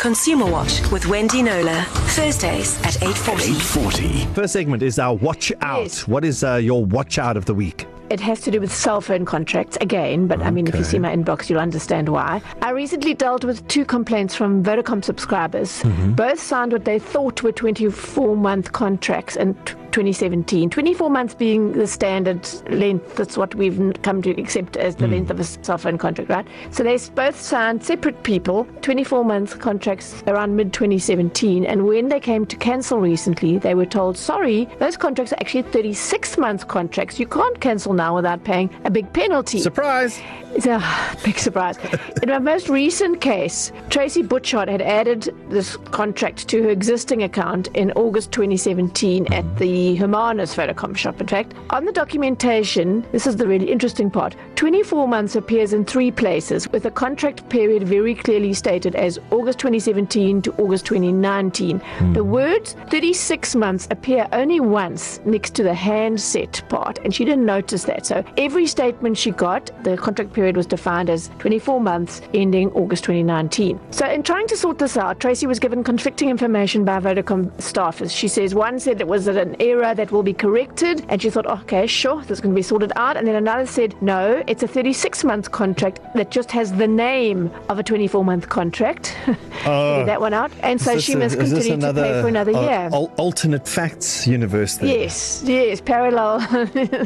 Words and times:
Consumer 0.00 0.46
Watch 0.46 0.88
with 0.92 1.06
Wendy 1.06 1.42
Knowler, 1.42 1.82
Thursdays 2.14 2.78
at 2.84 2.94
8.40. 2.94 3.32
840. 3.32 4.34
First 4.34 4.52
segment 4.52 4.80
is 4.82 4.98
our 5.00 5.14
watch 5.14 5.52
out. 5.60 5.82
Yes. 5.82 6.06
What 6.06 6.24
is 6.24 6.44
uh, 6.44 6.54
your 6.54 6.84
watch 6.84 7.18
out 7.18 7.36
of 7.36 7.46
the 7.46 7.54
week? 7.54 7.86
It 8.08 8.20
has 8.20 8.40
to 8.42 8.50
do 8.52 8.60
with 8.60 8.72
cell 8.72 9.00
phone 9.00 9.24
contracts 9.26 9.76
again, 9.80 10.28
but 10.28 10.40
I 10.40 10.50
mean, 10.50 10.66
if 10.66 10.74
you 10.76 10.84
see 10.84 10.98
my 10.98 11.14
inbox, 11.14 11.50
you'll 11.50 11.58
understand 11.58 12.08
why. 12.08 12.40
I 12.62 12.70
recently 12.70 13.12
dealt 13.12 13.44
with 13.44 13.66
two 13.68 13.84
complaints 13.84 14.34
from 14.34 14.62
Vodacom 14.62 15.04
subscribers. 15.04 15.82
Both 16.14 16.40
signed 16.40 16.72
what 16.72 16.84
they 16.86 16.98
thought 16.98 17.42
were 17.42 17.52
24 17.52 18.34
month 18.36 18.72
contracts 18.72 19.36
and 19.36 19.54
t- 19.66 19.74
2017. 19.98 20.70
24 20.70 21.10
months 21.10 21.34
being 21.34 21.72
the 21.72 21.84
standard 21.84 22.48
length, 22.70 23.16
that's 23.16 23.36
what 23.36 23.52
we've 23.56 23.92
come 24.02 24.22
to 24.22 24.30
accept 24.40 24.76
as 24.76 24.94
the 24.94 25.06
hmm. 25.06 25.14
length 25.14 25.30
of 25.30 25.40
a 25.40 25.44
cell 25.44 25.76
phone 25.76 25.98
contract, 25.98 26.30
right? 26.30 26.46
So 26.70 26.84
they 26.84 26.96
both 27.16 27.40
signed 27.40 27.82
separate 27.82 28.22
people, 28.22 28.64
24 28.82 29.24
month 29.24 29.58
contracts 29.58 30.22
around 30.28 30.54
mid 30.54 30.72
2017. 30.72 31.64
And 31.64 31.84
when 31.84 32.10
they 32.10 32.20
came 32.20 32.46
to 32.46 32.54
cancel 32.54 33.00
recently, 33.00 33.58
they 33.58 33.74
were 33.74 33.86
told, 33.86 34.16
sorry, 34.16 34.66
those 34.78 34.96
contracts 34.96 35.32
are 35.32 35.40
actually 35.40 35.62
36 35.62 36.38
month 36.38 36.68
contracts. 36.68 37.18
You 37.18 37.26
can't 37.26 37.60
cancel 37.60 37.92
now 37.92 38.14
without 38.14 38.44
paying 38.44 38.70
a 38.84 38.90
big 38.92 39.12
penalty. 39.12 39.58
Surprise! 39.58 40.20
It's 40.54 40.66
a 40.66 40.80
big 41.24 41.38
surprise. 41.38 41.76
In 42.22 42.28
my 42.28 42.38
most 42.38 42.68
recent 42.68 43.20
case, 43.20 43.72
Tracy 43.90 44.22
Butchard 44.22 44.68
had 44.68 44.80
added 44.80 45.34
this 45.50 45.76
contract 45.76 46.46
to 46.48 46.62
her 46.62 46.70
existing 46.70 47.24
account 47.24 47.66
in 47.74 47.90
August 47.92 48.30
2017 48.30 49.32
at 49.32 49.44
hmm. 49.44 49.54
the 49.56 49.87
Hermanus 49.96 50.54
Vodacom 50.54 50.96
shop. 50.96 51.20
In 51.20 51.26
fact, 51.26 51.54
on 51.70 51.84
the 51.84 51.92
documentation, 51.92 53.04
this 53.12 53.26
is 53.26 53.36
the 53.36 53.46
really 53.46 53.70
interesting 53.70 54.10
part 54.10 54.34
24 54.56 55.06
months 55.06 55.36
appears 55.36 55.72
in 55.72 55.84
three 55.84 56.10
places, 56.10 56.68
with 56.72 56.84
a 56.84 56.90
contract 56.90 57.48
period 57.48 57.86
very 57.86 58.14
clearly 58.14 58.52
stated 58.52 58.96
as 58.96 59.18
August 59.30 59.60
2017 59.60 60.42
to 60.42 60.52
August 60.54 60.84
2019. 60.86 61.78
Hmm. 61.78 62.12
The 62.12 62.24
words 62.24 62.74
36 62.90 63.54
months 63.54 63.86
appear 63.92 64.26
only 64.32 64.58
once 64.58 65.20
next 65.24 65.54
to 65.54 65.62
the 65.62 65.74
handset 65.74 66.60
part, 66.68 66.98
and 67.04 67.14
she 67.14 67.24
didn't 67.24 67.46
notice 67.46 67.84
that. 67.84 68.04
So 68.04 68.24
every 68.36 68.66
statement 68.66 69.16
she 69.16 69.30
got, 69.30 69.70
the 69.84 69.96
contract 69.96 70.32
period 70.32 70.56
was 70.56 70.66
defined 70.66 71.08
as 71.08 71.30
24 71.38 71.80
months 71.80 72.20
ending 72.34 72.70
August 72.72 73.04
2019. 73.04 73.78
So 73.92 74.06
in 74.06 74.24
trying 74.24 74.48
to 74.48 74.56
sort 74.56 74.78
this 74.78 74.96
out, 74.96 75.20
Tracy 75.20 75.46
was 75.46 75.58
given 75.58 75.84
conflicting 75.84 76.30
information 76.30 76.84
by 76.84 76.98
Vodacom 76.98 77.50
staffers. 77.58 78.10
She 78.10 78.26
says 78.28 78.54
one 78.54 78.80
said 78.80 79.00
it 79.00 79.06
was 79.06 79.28
at 79.28 79.36
an 79.36 79.54
error 79.70 79.94
that 79.94 80.10
will 80.12 80.22
be 80.22 80.32
corrected, 80.32 81.04
and 81.08 81.20
she 81.20 81.30
thought, 81.30 81.46
okay, 81.46 81.86
sure, 81.86 82.22
this 82.24 82.40
can 82.40 82.54
be 82.54 82.62
sorted 82.62 82.92
out. 82.96 83.16
And 83.16 83.26
then 83.26 83.34
another 83.34 83.66
said, 83.66 84.00
no, 84.02 84.42
it's 84.46 84.62
a 84.62 84.68
36 84.68 85.24
month 85.24 85.50
contract 85.52 86.00
that 86.14 86.30
just 86.30 86.50
has 86.52 86.72
the 86.72 86.86
name 86.88 87.50
of 87.68 87.78
a 87.78 87.82
24 87.82 88.24
month 88.24 88.48
contract. 88.48 89.16
Figure 89.24 90.04
that 90.06 90.20
one 90.20 90.34
out. 90.34 90.50
And 90.62 90.80
so 90.80 90.98
she 90.98 91.14
must 91.16 91.34
a- 91.34 91.38
this 91.38 91.52
continue 91.52 91.86
to 91.86 91.92
pay 91.94 92.22
for 92.22 92.28
another 92.28 92.54
uh, 92.54 92.62
year. 92.62 92.90
al- 92.92 93.12
alternate 93.16 93.66
facts 93.68 94.26
universe. 94.26 94.76
There. 94.76 94.88
Yes, 94.88 95.42
yes, 95.44 95.80
parallel. 95.80 96.40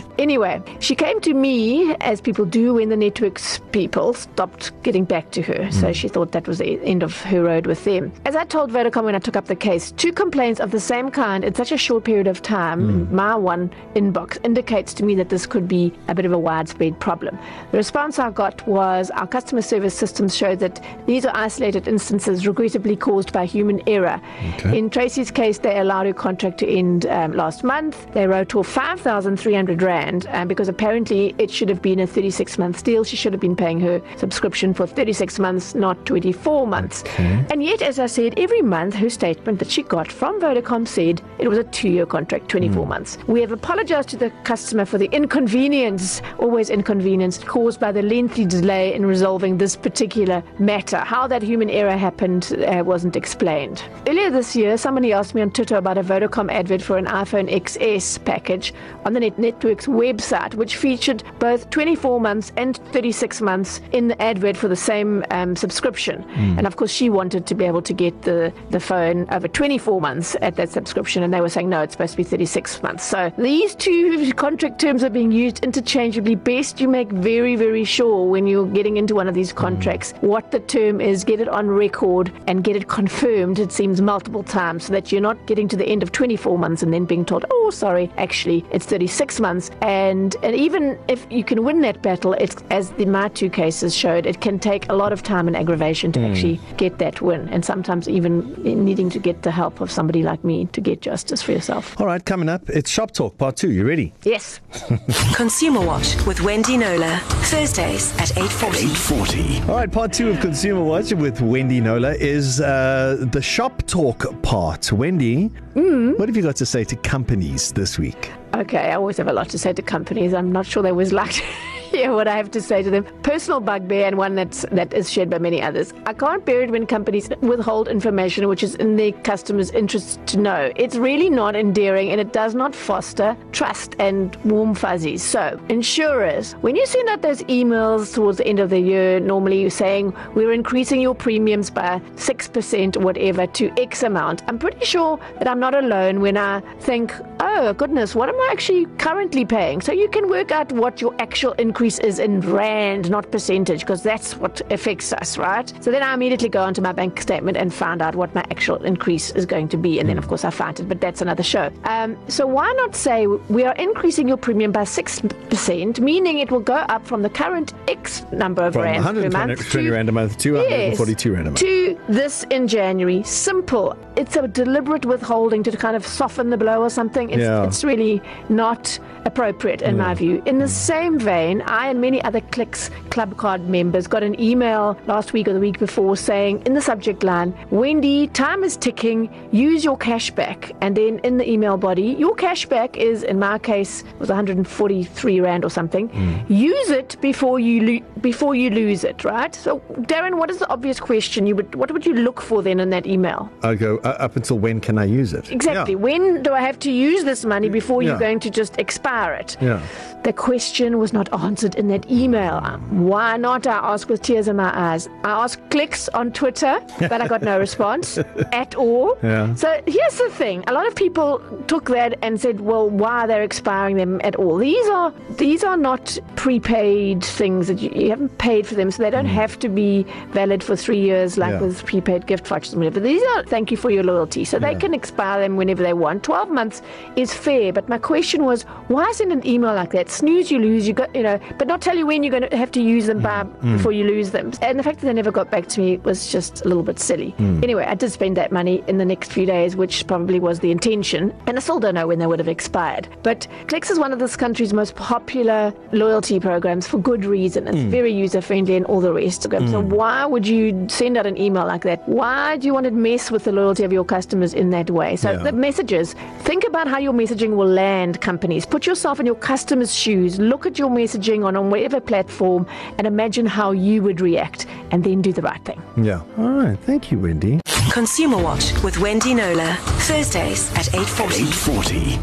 anyway, 0.19 0.63
she 0.81 0.95
came 0.95 1.21
to 1.23 1.35
me, 1.35 1.95
as 2.01 2.21
people 2.21 2.45
do 2.45 2.75
when 2.75 2.89
the 2.89 2.97
network's 2.97 3.61
people 3.73 4.15
stopped 4.15 4.73
getting 4.83 5.05
back 5.05 5.31
to 5.33 5.43
her. 5.43 5.71
So 5.73 5.93
she 5.93 6.09
thought 6.09 6.33
that 6.33 6.47
was 6.47 6.59
the 6.59 6.81
end 6.83 7.03
of 7.03 7.21
her 7.23 7.43
road 7.43 7.67
with 7.67 7.85
them. 7.85 8.13
As 8.25 8.37
I 8.37 8.45
told 8.45 8.71
Vodacom 8.71 9.05
when 9.05 9.15
I 9.15 9.19
took 9.19 9.37
up 9.37 9.47
the 9.47 9.57
case, 9.57 9.93
two 9.93 10.13
complaints 10.13 10.61
of 10.61 10.71
the 10.71 10.81
same 10.81 11.11
kind 11.11 11.45
in 11.45 11.55
such 11.55 11.73
a 11.73 11.79
short 11.79 12.05
period 12.05 12.27
of 12.27 12.43
time, 12.43 12.52
in 12.53 13.15
my 13.15 13.35
one 13.35 13.71
inbox, 13.95 14.39
indicates 14.45 14.95
to 14.95 15.05
me 15.05 15.15
that 15.17 15.29
this 15.29 15.47
could 15.47 15.69
be 15.69 15.93
a 16.09 16.15
bit 16.15 16.25
of 16.25 16.33
a 16.33 16.39
widespread 16.39 16.99
problem. 17.01 17.39
The 17.71 17.77
response 17.77 18.19
I 18.19 18.31
got 18.31 18.67
was 18.67 19.11
our 19.11 19.27
customer 19.27 19.63
service 19.63 19.95
systems 19.95 20.37
show 20.37 20.55
that 20.57 20.85
these 21.07 21.25
are 21.25 21.35
isolated 21.35 21.89
instances 21.89 22.47
regrettably 22.47 22.97
caused 22.97 23.33
by 23.33 23.47
human 23.47 23.81
error. 23.89 24.21
Okay. 24.55 24.79
In 24.79 24.91
Tracy's 24.91 25.31
case, 25.31 25.59
they 25.59 25.79
allowed 25.79 26.07
her 26.07 26.13
contract 26.13 26.59
to 26.59 26.67
end 26.69 27.07
um, 27.07 27.33
last 27.33 27.65
month. 27.65 28.13
They 28.13 28.27
wrote 28.27 28.55
off 28.55 28.67
5,300 28.67 29.83
Rand 29.83 30.27
um, 30.31 30.49
because 30.49 30.69
apparently 30.69 31.35
it 31.39 31.51
should 31.51 31.69
have 31.69 31.83
been 31.83 32.01
a 32.01 32.07
36 32.07 32.59
month 32.59 32.85
deal. 32.85 33.05
She 33.05 33.17
should 33.17 33.33
have 33.33 33.41
been 33.41 33.57
paying 33.57 33.81
her 33.81 34.01
subscription 34.17 34.75
for 34.75 34.87
36 34.87 35.39
months, 35.39 35.75
not 35.75 36.05
24 36.07 36.67
months. 36.67 37.03
Okay. 37.03 37.45
And 37.51 37.63
yet, 37.63 37.83
as 37.83 37.99
I 37.99 38.07
said, 38.07 38.35
every 38.39 38.63
month 38.63 38.95
her 38.95 39.11
statement 39.11 39.59
that 39.59 39.71
she 39.71 39.83
got 39.83 40.11
from 40.11 40.41
Vodacom 40.41 40.87
said 40.87 41.23
it 41.39 41.49
was 41.49 41.59
a 41.59 41.65
two 41.65 41.89
year 41.89 42.07
contract, 42.07 42.42
24 42.49 42.87
months. 42.87 43.19
We 43.27 43.41
have 43.41 43.53
apologized 43.53 44.09
to 44.11 44.17
the 44.17 44.31
customer 44.45 44.85
for 44.85 44.99
the 44.99 45.07
inconvenience, 45.13 46.23
always 46.39 46.71
inconvenience, 46.71 47.39
caused 47.39 47.81
by 47.81 47.93
the 47.93 48.03
lengthy 48.03 48.45
delay 48.45 48.95
in 48.95 49.07
resolving 49.07 49.59
this 49.59 49.77
particular 49.77 50.43
matter. 50.59 50.99
How 50.99 51.27
that 51.27 51.43
human 51.43 51.71
error 51.71 51.97
happened 51.97 52.53
uh, 52.67 52.83
wasn't 52.85 53.17
explained. 53.17 53.83
Earlier 54.07 54.31
this 54.31 54.55
year, 54.57 54.77
somebody 54.77 55.13
asked 55.13 55.35
me 55.35 55.43
on 55.43 55.51
Twitter 55.51 55.77
about 55.77 55.99
a 55.99 56.03
Vodacom 56.03 56.51
advert 56.51 56.83
for 56.83 56.99
an 56.99 57.07
iPhone 57.07 57.51
XS 57.51 58.25
package 58.25 58.75
on 59.05 59.13
the 59.13 59.21
Net 59.21 59.39
Network's 59.39 59.87
website, 59.87 60.55
which 60.55 60.77
featured 60.77 61.23
both 61.39 61.71
24 61.71 62.21
months 62.21 62.53
and 62.57 62.77
36 62.93 63.41
months 63.41 63.81
in 63.93 64.09
the 64.09 64.23
advert 64.23 64.57
for 64.57 64.69
the 64.69 64.77
same 64.77 65.25
um, 65.31 65.57
subscription. 65.57 66.25
And 66.59 66.67
of 66.67 66.77
course, 66.77 66.91
she 66.91 67.11
wanted 67.11 67.47
to 67.47 67.55
be 67.55 67.65
able 67.65 67.83
to 67.83 67.93
get 67.93 68.23
the, 68.23 68.53
the 68.71 68.81
phone 68.81 69.27
over 69.31 69.49
24 69.49 70.01
months 70.01 70.37
at 70.41 70.57
that 70.57 70.71
subscription, 70.71 71.23
and 71.23 71.33
they 71.33 71.41
were 71.41 71.49
saying, 71.49 71.69
no, 71.69 71.83
it's 71.83 71.93
supposed 71.93 72.13
to 72.13 72.17
be 72.17 72.25
36 72.33 72.83
months. 72.83 73.05
So 73.05 73.31
these 73.37 73.75
two 73.75 74.33
contract 74.33 74.81
terms 74.81 75.05
are 75.05 75.11
being 75.11 75.31
used 75.31 75.63
interchangeably. 75.63 76.35
Best 76.35 76.81
you 76.81 76.89
make 76.89 77.11
very, 77.11 77.57
very 77.57 77.85
sure 77.85 78.25
when 78.25 78.47
you're 78.47 78.67
getting 78.67 78.97
into 78.97 79.15
one 79.15 79.29
of 79.29 79.35
these 79.35 79.51
hmm. 79.51 79.59
contracts 79.59 80.15
what 80.23 80.51
the 80.51 80.61
term 80.61 80.99
is, 80.99 81.25
get 81.25 81.41
it 81.41 81.49
on 81.49 81.69
record, 81.69 82.33
and 82.47 82.65
get 82.65 82.75
it 82.75 82.89
confirmed, 82.89 83.59
it 83.59 83.71
seems, 83.71 84.01
multiple 84.01 84.43
times, 84.43 84.85
so 84.87 84.95
that 84.95 85.13
you're 85.13 85.21
not 85.21 85.47
getting 85.47 85.69
to 85.69 85.77
the 85.77 85.85
end 85.85 86.03
of 86.03 86.11
24 86.11 86.57
months 86.57 86.83
and 86.83 86.95
then 86.95 87.05
being 87.05 87.27
told, 87.27 87.45
oh, 87.51 87.69
sorry, 87.69 88.11
actually, 88.17 88.65
it's 88.71 88.87
36 88.87 89.39
months. 89.39 89.71
And, 89.83 90.35
and 90.43 90.57
even 90.57 90.99
if 91.09 91.27
you 91.29 91.45
can 91.45 91.65
win 91.65 91.83
that 91.83 92.01
battle, 92.01 92.33
it's, 92.33 92.57
as 92.71 92.93
the 92.93 93.05
my 93.05 93.29
two 93.29 93.51
cases 93.51 93.95
showed, 93.95 94.25
it 94.25 94.41
can 94.41 94.59
take 94.59 94.89
a 94.89 94.95
lot 94.95 95.13
of 95.13 95.23
time 95.23 95.49
and 95.49 95.57
aggravation 95.57 96.13
to 96.13 96.21
hmm. 96.21 96.33
actually 96.33 96.61
get 96.79 96.97
that 96.99 97.21
win, 97.21 97.47
and 97.51 97.63
sometimes 97.63 98.09
even 98.09 98.55
needing 98.63 99.11
to 99.11 99.19
get 99.19 99.43
the 99.43 99.51
help 99.51 99.83
of 99.83 99.91
somebody 99.91 100.23
like 100.23 100.43
me 100.45 100.65
to 100.73 100.81
get 100.81 101.03
justice 101.03 101.43
for 101.43 101.53
yourself. 101.53 102.01
All 102.01 102.07
right, 102.07 102.22
coming 102.25 102.49
up, 102.49 102.69
it's 102.69 102.91
Shop 102.91 103.11
Talk 103.11 103.39
Part 103.39 103.57
2. 103.57 103.71
You 103.71 103.87
ready? 103.87 104.13
Yes. 104.25 104.61
Consumer 105.35 105.85
Watch 105.85 106.25
with 106.27 106.41
Wendy 106.41 106.77
Knowler, 106.77 107.19
Thursdays 107.51 108.13
at 108.19 108.29
8.40. 108.29 108.69
840. 108.69 109.61
All 109.71 109.77
right, 109.77 109.91
part 109.91 110.13
two 110.13 110.31
of 110.31 110.41
Consumer 110.41 110.83
Watch 110.83 111.13
with 111.13 111.41
Wendy 111.41 111.81
Knowler 111.81 112.13
is 112.13 112.61
uh, 112.61 113.25
the 113.33 113.43
shop 113.43 113.87
talk 113.87 114.43
part. 114.43 114.93
Wendy, 114.93 115.51
mm. 115.75 116.19
what 116.19 116.29
have 116.29 116.37
you 116.37 116.43
got 116.43 116.57
to 116.57 116.67
say 116.67 116.85
to 116.85 116.97
companies 116.97 117.73
this 117.73 117.99
week? 117.99 118.33
Okay, 118.55 118.91
I 118.91 118.95
always 118.95 119.17
have 119.17 119.29
a 119.29 119.33
lot 119.33 119.49
to 119.51 119.59
say 119.59 119.73
to 119.73 119.83
companies. 119.83 120.35
I'm 120.35 120.53
not 120.53 120.67
sure 120.67 120.83
they 120.83 120.91
always 120.91 121.13
like 121.13 121.33
to 121.33 121.43
hear 122.03 122.13
what 122.15 122.27
I 122.27 122.37
have 122.37 122.51
to 122.53 122.61
say 122.61 122.83
to 122.83 122.91
them. 122.91 123.05
Personal 123.23 123.61
bugbear 123.61 124.07
and 124.07 124.17
one 124.17 124.35
that's 124.35 124.63
that 124.73 124.95
is 124.95 125.11
shared 125.11 125.29
by 125.29 125.39
many 125.39 125.61
others. 125.61 125.93
I 126.07 126.15
can't 126.15 126.45
bear 126.45 126.63
it 126.63 126.71
when 126.71 126.87
companies 126.87 127.29
withhold 127.41 127.89
information 127.89 128.49
which 128.49 128.63
is 128.63 128.75
in 128.77 128.97
their 128.97 129.13
customers' 129.13 129.71
interest 129.71 130.19
to 130.29 130.39
know. 130.39 130.73
It's 130.77 130.97
really 130.97 131.29
not 131.29 131.55
endearing 131.55 132.11
and 132.11 132.21
it 132.21 132.33
does 132.33 132.55
not 132.55 132.75
foster 132.75 133.37
trust 133.53 133.95
and 133.99 134.35
warm 134.45 134.75
fuzzies. 134.75 135.23
So, 135.23 135.61
insurers, 135.69 136.53
when 136.63 136.77
you 136.77 136.87
send 136.87 137.09
out 137.11 137.21
those 137.21 137.43
emails 137.43 138.15
towards 138.15 138.39
the 138.39 138.47
end 138.47 138.59
of 138.59 138.71
the 138.71 138.81
year, 138.81 139.21
normally 139.21 139.61
you're 139.61 139.71
saying 139.71 140.15
we're 140.35 140.53
increasing 140.53 141.01
your 141.01 141.15
premiums 141.15 141.69
by 141.71 142.01
six 142.17 142.49
percent 142.49 142.97
or 142.97 143.01
whatever 143.01 143.47
to 143.47 143.71
X 143.79 144.03
amount. 144.03 144.43
I'm 144.49 144.59
pretty 144.59 144.85
sure 144.85 145.21
that 145.39 145.47
I'm 145.47 145.61
not 145.61 145.75
alone 145.75 146.21
when 146.21 146.39
I 146.39 146.61
think, 146.81 147.13
oh 147.41 147.75
goodness, 147.75 148.15
what 148.15 148.31
am 148.31 148.41
I 148.41 148.49
actually 148.51 148.87
currently 148.97 149.45
paying? 149.45 149.83
So 149.83 149.93
you 149.93 150.09
can 150.09 150.31
work 150.31 150.51
out 150.53 150.73
what 150.73 151.01
your 151.03 151.15
actual 151.19 151.53
increase 151.53 151.82
is 151.83 152.19
in 152.19 152.41
rand, 152.41 153.11
not 153.11 153.31
percentage, 153.31 153.81
because 153.81 154.03
that's 154.03 154.37
what 154.37 154.61
affects 154.71 155.13
us, 155.13 155.37
right? 155.39 155.73
So 155.81 155.91
then 155.91 156.03
I 156.03 156.15
immediately 156.15 156.49
go 156.49 156.61
onto 156.63 156.81
my 156.81 156.93
bank 156.93 157.21
statement 157.21 157.57
and 157.57 157.73
find 157.73 158.01
out 158.01 158.15
what 158.15 158.35
my 158.35 158.43
actual 158.51 158.77
increase 158.85 159.31
is 159.33 159.47
going 159.47 159.69
to 159.69 159.77
be, 159.77 159.99
and 159.99 160.09
then 160.09 160.19
of 160.19 160.29
course 160.29 160.45
I 160.45 160.51
find 160.51 160.79
it, 160.79 160.89
but 160.89 161.01
that's 161.01 161.21
another 161.23 161.43
show. 161.43 161.71
Um, 161.85 162.17
so 162.29 162.47
why 162.47 162.73
not 162.77 162.95
say 162.95 163.27
we 163.27 163.65
are 163.65 163.75
increasing 163.75 164.29
your 164.29 164.37
premium 164.37 164.73
by 164.73 164.85
six 164.85 165.21
percent, 165.51 166.01
meaning 166.01 166.39
it 166.39 166.51
will 166.51 166.61
go 166.61 166.75
up 166.75 167.07
from 167.07 167.23
the 167.23 167.31
current 167.31 167.75
X 167.89 168.25
number 168.33 168.63
of 168.63 168.75
From 168.75 168.83
rand 168.83 169.05
per 169.05 169.31
month 169.31 169.71
to 169.73 169.91
rand 169.91 170.09
a 170.09 170.13
month 170.13 170.39
to 170.39 170.53
142 170.55 171.33
rand 171.33 171.47
a 171.49 171.51
month. 171.51 171.59
to 171.61 171.99
this 172.09 172.45
in 172.51 172.69
January. 172.69 173.23
Simple. 173.25 173.97
It's 174.17 174.37
a 174.37 174.47
deliberate 174.47 175.05
withholding 175.07 175.63
to 175.65 175.73
kind 175.77 175.97
of 175.97 176.07
soften 176.07 176.51
the 176.51 176.57
blow 176.57 176.81
or 176.83 176.91
something. 176.91 177.31
It's, 177.31 177.41
Yeah. 177.41 177.65
it's 177.65 177.83
really 177.83 178.21
not 178.49 178.99
appropriate 179.25 179.83
in 179.83 179.97
my 179.97 180.15
view. 180.15 180.43
In 180.47 180.59
the 180.59 180.69
same 180.69 181.19
vein, 181.19 181.63
I 181.73 181.89
and 181.89 182.03
many 182.03 182.23
other 182.23 182.43
Clicks 182.53 182.91
Club 183.09 183.39
Card 183.39 183.67
members 183.67 184.07
got 184.07 184.23
an 184.23 184.39
email 184.39 184.95
last 185.07 185.33
week 185.33 185.49
or 185.49 185.55
the 185.55 185.59
week 185.59 185.79
before 185.79 186.19
saying 186.19 186.63
in 186.67 186.75
the 186.75 186.83
subject 186.83 187.23
line, 187.23 187.55
Wendy, 187.71 188.27
time 188.29 188.63
is 188.63 188.77
ticking, 188.77 189.31
use 189.53 189.83
your 189.83 189.97
cashback. 189.97 190.77
And 190.83 190.95
then 190.99 191.19
in 191.21 191.39
the 191.39 191.51
email 191.51 191.79
body, 191.79 192.15
your 192.19 192.37
cashback 192.37 192.97
is, 192.99 193.23
in 193.23 193.39
my 193.39 193.59
case, 193.59 194.05
was 194.19 194.29
143 194.29 195.41
Rand 195.41 195.65
or 195.65 195.71
something. 195.71 196.11
Mm. 196.11 196.51
Use 196.51 196.91
it 196.91 197.17
before 197.23 197.59
you 197.59 197.81
lo- 197.81 198.07
before 198.21 198.55
you 198.55 198.69
lose 198.69 199.03
it, 199.03 199.25
right? 199.25 199.55
So, 199.55 199.81
Darren, 200.11 200.37
what 200.37 200.51
is 200.51 200.59
the 200.59 200.69
obvious 200.69 201.01
question 201.01 201.47
you 201.47 201.57
would 201.57 201.75
what 201.75 201.91
would 201.91 202.05
you 202.05 202.13
look 202.13 202.43
for 202.43 202.63
then 202.63 202.81
in 202.81 202.91
that 202.91 203.07
email? 203.07 203.51
I 203.63 203.77
go 203.77 203.97
uh, 204.05 204.17
up 204.19 204.37
until 204.37 204.59
when 204.59 204.79
can 204.81 204.99
I 204.99 205.05
use 205.05 205.33
it? 205.33 205.51
Exactly. 205.51 205.95
Yeah. 205.95 206.01
When 206.01 206.43
do 206.43 206.53
I 206.53 206.61
have 206.61 206.79
to 206.81 206.93
use 206.93 207.25
this 207.25 207.47
money 207.47 207.71
before 207.71 208.03
yeah. 208.03 208.11
you're 208.11 208.19
going 208.19 208.41
to 208.41 208.51
just 208.51 208.79
expire 208.79 209.33
it? 209.33 209.57
Yeah. 209.63 209.83
The 210.25 210.35
question 210.35 210.99
was 210.99 211.15
not 211.15 211.33
answered 211.33 211.52
in 211.61 211.89
that 211.89 212.11
email. 212.11 212.61
Why 212.91 213.37
not? 213.37 213.67
I 213.67 213.79
asked 213.93 214.09
with 214.09 214.23
tears 214.23 214.49
in 214.49 214.57
my 214.57 214.73
eyes. 214.75 215.09
I 215.25 215.31
asked 215.31 215.69
clicks 215.71 216.09
on 216.11 216.33
Twitter, 216.33 216.81
but 216.99 217.21
I 217.21 217.29
got 217.29 217.43
no 217.43 217.59
response 217.67 218.19
at 218.53 218.75
all. 218.75 219.19
Yeah. 219.23 219.55
So 219.55 219.83
here's 219.87 220.17
the 220.19 220.31
thing: 220.31 220.65
a 220.67 220.73
lot 220.73 220.87
of 220.87 220.95
people 220.95 221.41
took 221.67 221.91
that 221.91 222.19
and 222.23 222.41
said, 222.41 222.61
"Well, 222.61 222.89
why 222.89 223.25
are 223.25 223.27
they 223.27 223.45
expiring 223.45 223.97
them 223.97 224.21
at 224.25 224.37
all? 224.37 224.57
These 224.57 224.89
are 224.89 225.13
these 225.37 225.63
are 225.65 225.77
not 225.77 226.19
prepaid 226.37 227.23
things 227.25 227.69
that 227.69 227.81
you, 227.81 227.91
you 227.95 228.09
haven't 228.11 228.39
paid 228.39 228.67
for 228.67 228.75
them, 228.75 228.91
so 228.91 229.03
they 229.03 229.11
don't 229.11 229.27
mm. 229.27 229.41
have 229.43 229.59
to 229.59 229.69
be 229.69 230.05
valid 230.31 230.65
for 230.65 230.77
three 230.77 231.01
years 231.01 231.37
like 231.37 231.53
yeah. 231.53 231.61
with 231.61 231.85
prepaid 231.85 232.27
gift 232.27 232.47
vouchers 232.47 232.73
and 232.73 232.81
whatever. 232.81 233.01
These 233.01 233.23
are 233.35 233.45
thank 233.45 233.71
you 233.71 233.77
for 233.77 233.91
your 233.91 234.05
loyalty, 234.05 234.45
so 234.45 234.57
yeah. 234.57 234.73
they 234.73 234.81
can 234.81 234.95
expire 234.95 235.41
them 235.41 235.57
whenever 235.57 235.83
they 235.83 235.93
want. 235.93 236.23
Twelve 236.23 236.49
months 236.49 236.81
is 237.17 237.35
fair, 237.35 237.73
but 237.73 237.89
my 237.89 237.99
question 237.99 238.45
was, 238.45 238.63
why 238.89 239.13
send 239.13 239.33
an 239.33 239.47
email 239.47 239.75
like 239.75 239.91
that? 239.93 240.09
snooze, 240.23 240.51
you 240.51 240.59
lose. 240.59 240.87
You 240.87 240.95
got, 240.95 241.15
you 241.15 241.23
know, 241.23 241.39
but 241.59 241.69
not 241.69 241.81
tell 241.81 241.97
you 241.97 242.07
when 242.07 242.23
you're 242.23 242.31
going 242.31 242.49
to 242.49 242.57
have 242.57 242.71
to 242.73 242.83
use 242.83 243.07
them 243.07 243.21
by, 243.21 243.45
mm. 243.45 243.77
before 243.77 243.93
you 243.93 244.05
lose 244.05 244.31
them. 244.31 244.53
And 244.61 244.79
the 244.79 244.83
fact 244.83 245.01
that 245.01 245.07
they 245.07 245.13
never 245.13 245.31
got 245.31 245.51
back 245.51 245.67
to 245.69 245.81
me 245.81 245.99
was 245.99 246.31
just 246.31 246.65
a 246.65 246.69
little 246.69 246.83
bit 246.83 246.99
silly. 246.99 247.33
Mm. 247.39 247.63
Anyway, 247.63 247.85
I 247.85 247.95
did 247.95 248.13
spend 248.13 248.37
that 248.37 248.53
money 248.53 248.83
in 248.87 248.99
the 248.99 249.05
next 249.05 249.33
few 249.33 249.47
days, 249.47 249.77
which 249.77 250.07
probably 250.07 250.41
was 250.41 250.61
the 250.61 250.71
intention. 250.71 251.35
And 251.47 251.57
I 251.57 251.61
still 251.61 251.81
don't 251.81 251.95
know 251.95 252.07
when 252.07 252.19
they 252.19 252.27
would 252.27 252.39
have 252.39 252.49
expired. 252.49 253.09
But 253.23 253.47
Clicks 253.69 253.91
is 253.91 253.99
one 253.99 254.13
of 254.13 254.19
this 254.19 254.37
country's 254.37 254.73
most 254.73 254.95
popular 254.97 255.73
loyalty 255.93 256.39
programs 256.41 256.87
for 256.87 256.99
good 256.99 257.25
reason. 257.25 257.67
It's 257.69 257.79
mm. 257.79 257.91
very 257.91 258.13
user 258.13 258.41
friendly 258.41 258.77
and 258.77 258.87
all 258.87 259.01
the 259.01 259.13
rest. 259.13 259.43
So 259.43 259.49
mm. 259.49 259.85
why 259.85 260.27
would 260.27 260.47
you 260.47 260.87
send 260.89 261.17
out 261.17 261.27
an 261.27 261.39
email 261.39 261.67
like 261.67 261.83
that? 261.83 262.07
Why 262.09 262.57
do 262.57 262.67
you 262.67 262.75
want 262.75 262.85
to 262.85 262.91
mess 262.91 263.31
with 263.31 263.45
the 263.45 263.53
loyalty 263.53 263.85
of 263.85 263.93
your 263.93 264.05
customers 264.05 264.55
in 264.55 264.71
that 264.71 264.91
way? 264.91 265.17
So 265.17 265.33
yeah. 265.33 265.39
the 265.39 265.53
messages, 265.53 266.15
think 266.41 266.65
about 266.65 266.89
how 266.89 266.99
your 266.99 267.13
messaging 267.13 267.57
will 267.57 267.69
land 267.69 268.21
companies. 268.21 268.67
Put 268.67 268.87
yourself 268.87 269.21
in 269.21 269.27
your 269.27 269.35
customers' 269.35 269.95
shoes 269.95 270.39
look 270.39 270.67
at 270.67 270.79
your 270.79 270.91
messaging 270.91 271.32
on, 271.41 271.57
on 271.57 271.71
whatever 271.71 272.01
platform 272.01 272.67
and 272.99 273.07
imagine 273.07 273.47
how 273.47 273.71
you 273.71 274.03
would 274.03 274.21
react 274.21 274.67
and 274.91 275.05
then 275.05 275.23
do 275.23 275.33
the 275.33 275.43
right 275.43 275.65
thing. 275.65 275.81
Yeah. 275.97 276.23
All 276.37 276.51
right. 276.51 276.79
Thank 276.81 277.11
you, 277.11 277.19
Wendy. 277.19 277.61
Consumer 277.91 278.39
Watch 278.39 278.73
with 278.83 278.99
Wendy 278.99 279.35
Knowler. 279.35 279.75
Thursdays 280.07 280.71
at 280.73 280.87
8.40. 280.87 281.45
8.40. 281.47 282.19